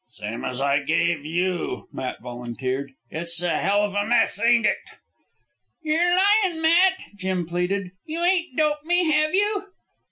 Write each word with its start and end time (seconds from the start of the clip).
"Same 0.13 0.43
as 0.45 0.59
I 0.59 0.79
gave 0.79 1.25
you," 1.27 1.87
Matt 1.93 2.21
volunteered. 2.21 2.93
"It's 3.11 3.39
a 3.43 3.59
hell 3.59 3.83
of 3.83 3.93
a 3.93 4.03
mess, 4.03 4.41
ain't 4.43 4.65
it?" 4.65 4.77
"You're 5.83 6.15
lyin', 6.43 6.59
Matt," 6.59 6.93
Jim 7.15 7.45
pleaded. 7.45 7.91
"You 8.07 8.23
ain't 8.23 8.57
doped 8.57 8.83
me, 8.83 9.11
have 9.11 9.35
you?" 9.35 9.67